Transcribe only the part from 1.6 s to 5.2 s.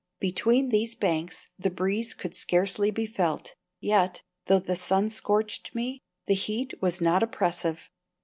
breeze could scarcely be felt, yet, though the sun